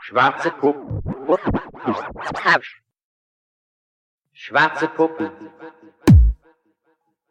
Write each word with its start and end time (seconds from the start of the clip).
Schwarze 0.00 0.50
Puppen. 0.50 1.02
Schwarze 4.32 4.88
Puppen. 4.88 5.30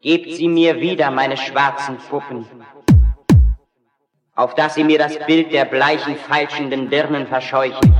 Gebt 0.01 0.31
sie 0.31 0.47
mir 0.47 0.79
wieder, 0.79 1.11
meine 1.11 1.35
schwarzen 1.35 1.97
Puppen, 1.97 2.45
auf 4.33 4.55
dass 4.55 4.75
sie 4.75 4.85
mir 4.85 4.99
das 4.99 5.19
Bild 5.25 5.51
der 5.51 5.65
bleichen, 5.65 6.15
falschenden 6.15 6.89
Dirnen 6.89 7.27
verscheuchen, 7.27 7.93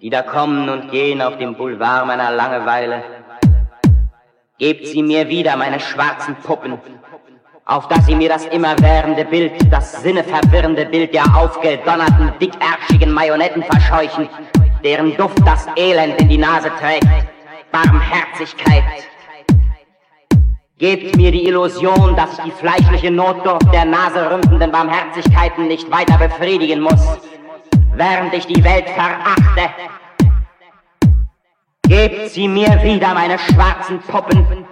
die 0.00 0.10
da 0.10 0.22
kommen 0.22 0.68
und 0.68 0.90
gehen 0.90 1.22
auf 1.22 1.38
dem 1.38 1.56
Boulevard 1.56 2.08
meiner 2.08 2.32
Langeweile. 2.32 3.04
Gebt 4.58 4.86
sie 4.86 5.02
mir 5.02 5.28
wieder, 5.28 5.56
meine 5.56 5.78
schwarzen 5.78 6.36
Puppen, 6.36 6.78
auf 7.66 7.88
dass 7.88 8.04
sie 8.06 8.14
mir 8.14 8.28
das 8.28 8.44
immerwährende 8.46 9.24
Bild, 9.24 9.52
das 9.72 10.02
sinneverwirrende 10.02 10.84
Bild 10.86 11.14
der 11.14 11.24
aufgedonnerten, 11.34 12.32
dickärschigen 12.40 13.12
Marionetten 13.12 13.62
verscheuchen, 13.62 14.28
deren 14.82 15.16
Duft 15.16 15.38
das 15.46 15.66
Elend 15.76 16.20
in 16.20 16.28
die 16.28 16.38
Nase 16.38 16.70
trägt. 16.78 17.06
Barmherzigkeit, 17.72 18.84
Gebt 20.76 21.16
mir 21.16 21.30
die 21.30 21.46
Illusion, 21.46 22.16
dass 22.16 22.36
ich 22.36 22.44
die 22.44 22.50
fleischliche 22.50 23.10
Notdurft 23.10 23.72
der 23.72 23.84
naserümpfenden 23.84 24.72
Barmherzigkeiten 24.72 25.68
nicht 25.68 25.88
weiter 25.88 26.18
befriedigen 26.18 26.80
muss, 26.80 27.18
während 27.94 28.34
ich 28.34 28.44
die 28.46 28.62
Welt 28.62 28.88
verachte. 28.90 29.70
Gebt 31.88 32.28
sie 32.30 32.48
mir 32.48 32.82
wieder, 32.82 33.14
meine 33.14 33.38
schwarzen 33.38 34.00
Puppen. 34.00 34.66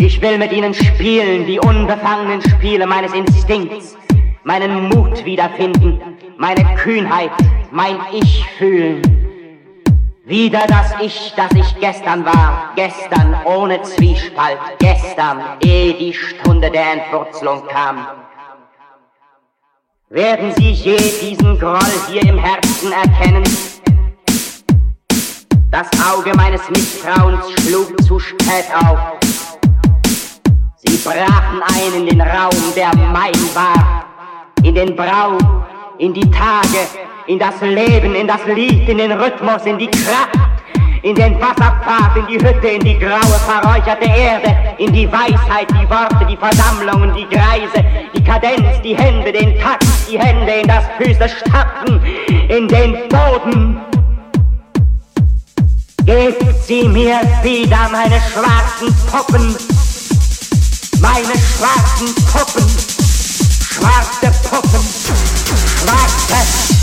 Ich 0.00 0.20
will 0.22 0.38
mit 0.38 0.52
ihnen 0.52 0.72
spielen, 0.74 1.44
die 1.46 1.58
unbefangenen 1.58 2.40
Spiele 2.40 2.86
meines 2.86 3.12
Instinkts, 3.12 3.96
meinen 4.44 4.88
Mut 4.88 5.24
wiederfinden, 5.24 6.00
meine 6.36 6.64
Kühnheit, 6.76 7.32
mein 7.72 7.96
Ich 8.12 8.46
fühlen. 8.56 9.02
Wieder 10.24 10.64
das 10.68 10.94
Ich, 11.00 11.32
das 11.36 11.50
ich 11.52 11.80
gestern 11.80 12.24
war, 12.24 12.70
gestern 12.76 13.34
ohne 13.44 13.82
Zwiespalt, 13.82 14.58
gestern, 14.78 15.40
ehe 15.64 15.94
die 15.94 16.14
Stunde 16.14 16.70
der 16.70 16.92
Entwurzelung 16.92 17.66
kam. 17.66 18.06
Werden 20.10 20.52
Sie 20.56 20.70
je 20.70 20.96
diesen 20.96 21.58
Groll 21.58 21.80
hier 22.08 22.22
im 22.22 22.38
Herzen 22.38 22.92
erkennen? 22.92 23.44
Das 25.70 25.88
Auge 26.10 26.32
meines 26.36 26.68
Misstrauens 26.70 27.50
schlug 27.62 28.00
zu 28.04 28.18
spät 28.18 28.66
auf. 28.84 28.98
Sie 30.88 30.96
brachen 31.06 31.62
ein 31.62 32.00
in 32.00 32.06
den 32.06 32.20
Raum, 32.20 32.72
der 32.74 32.90
mein 33.12 33.34
war, 33.54 34.06
in 34.62 34.74
den 34.74 34.96
Brauch, 34.96 35.38
in 35.98 36.14
die 36.14 36.30
Tage, 36.30 36.86
in 37.26 37.38
das 37.38 37.60
Leben, 37.60 38.14
in 38.14 38.26
das 38.26 38.40
Lied, 38.46 38.88
in 38.88 38.96
den 38.96 39.12
Rhythmus, 39.12 39.66
in 39.66 39.76
die 39.76 39.90
Kraft, 39.90 40.38
in 41.02 41.14
den 41.14 41.38
Wasserpfad, 41.38 42.16
in 42.16 42.26
die 42.26 42.38
Hütte, 42.42 42.68
in 42.68 42.80
die 42.80 42.98
graue, 42.98 43.20
verräucherte 43.20 44.06
Erde, 44.06 44.56
in 44.78 44.90
die 44.90 45.06
Weisheit, 45.12 45.70
die 45.70 45.90
Worte, 45.90 46.24
die 46.26 46.38
Versammlungen, 46.38 47.14
die 47.14 47.26
Kreise, 47.26 47.84
die 48.14 48.24
Kadenz, 48.24 48.80
die 48.82 48.96
Hände, 48.96 49.30
den 49.30 49.58
Takt, 49.60 49.84
die 50.10 50.18
Hände, 50.18 50.52
in 50.52 50.68
das 50.68 50.84
Füße 50.96 51.28
stapfen, 51.28 52.00
in 52.48 52.66
den 52.66 52.96
Boden. 53.10 53.78
Gebt 56.06 56.64
sie 56.64 56.88
mir 56.88 57.20
wieder, 57.42 57.90
meine 57.92 58.18
schwarzen 58.32 58.94
Puppen, 59.10 59.54
meine 61.00 61.34
schwarzen 61.38 62.14
Puppen, 62.26 62.68
schwarze 63.60 64.30
Puppen, 64.48 64.84
schwarze 65.80 66.77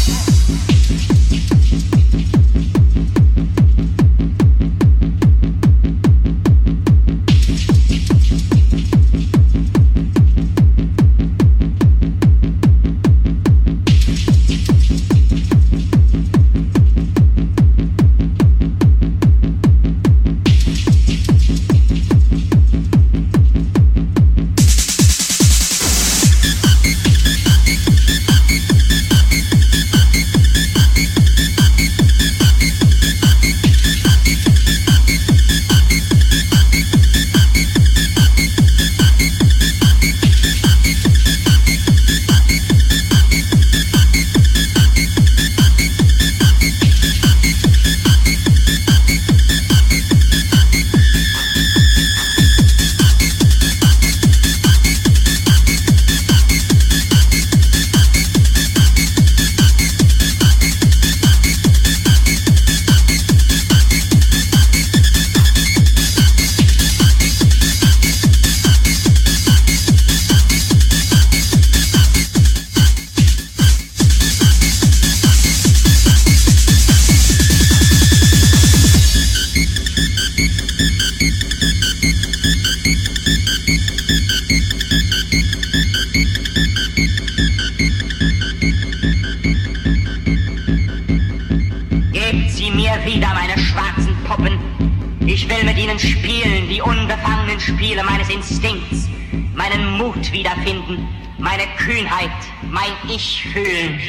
Kühnheit 101.86 102.32
mein 102.72 102.94
Ich 103.08 103.44
fühlen. 103.44 104.00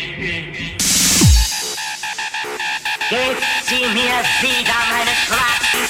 Gebt 3.11 3.43
sie 3.67 3.85
mir 3.93 4.25
wieder, 4.41 4.79
meine 4.91 5.15
schwarzen 5.27 5.86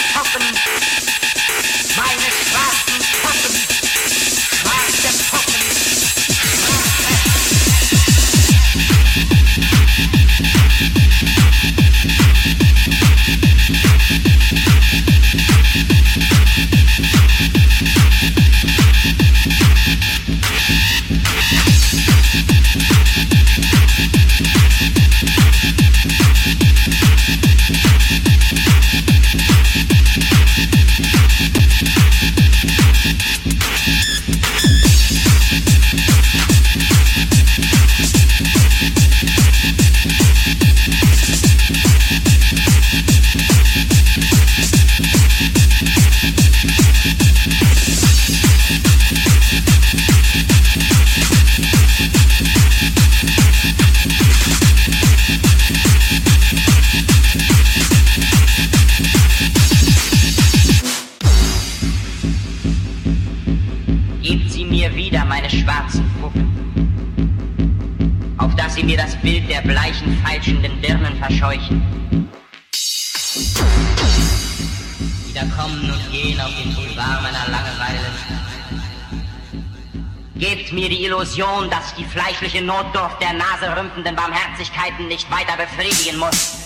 Illusion, 81.36 81.68
dass 81.68 81.94
die 81.94 82.04
fleischliche 82.04 82.62
Notdurft 82.62 83.20
der 83.20 83.34
naserümpfenden 83.34 84.16
Barmherzigkeiten 84.16 85.06
nicht 85.06 85.30
weiter 85.30 85.56
befriedigen 85.56 86.18
muss. 86.18 86.65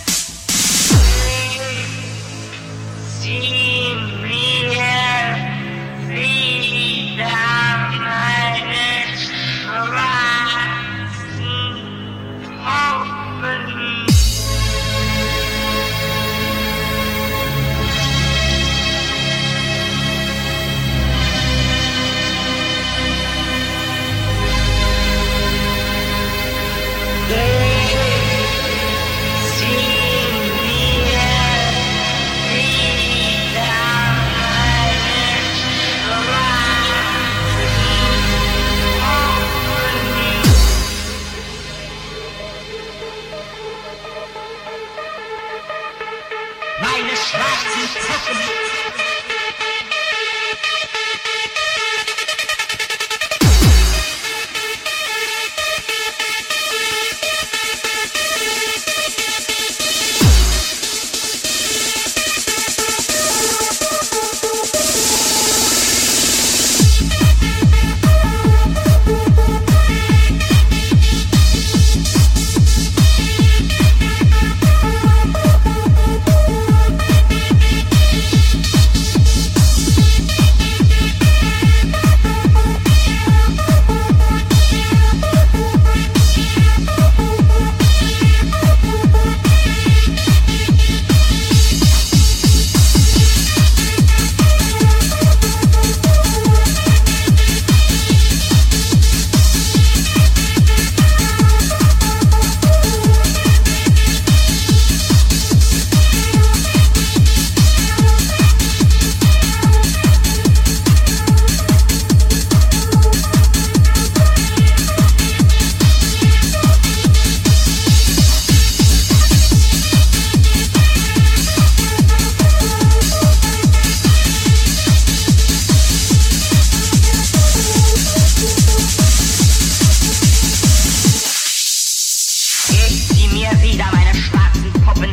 ihr 133.51 133.63
wieder, 133.63 133.87
meine 133.93 134.15
schwarzen 134.15 134.73
Puppen. 134.85 135.11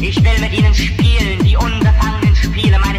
Ich 0.00 0.16
will 0.16 0.38
mit 0.40 0.52
ihnen 0.52 0.74
spielen, 0.74 1.44
die 1.44 1.56
unbefangenen 1.56 2.34
Spiele, 2.36 2.78
meine 2.78 2.97